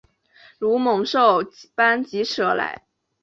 [0.57, 1.41] 如猛兽
[1.75, 2.85] 般疾驶而来